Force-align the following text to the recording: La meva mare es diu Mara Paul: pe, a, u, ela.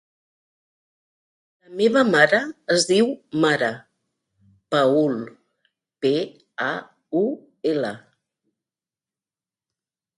La 1.65 1.73
meva 1.81 2.03
mare 2.15 2.39
es 2.77 2.87
diu 2.93 3.11
Mara 3.45 3.71
Paul: 4.77 5.15
pe, 6.07 6.15
a, 6.73 6.75
u, 7.25 7.25
ela. 7.77 7.97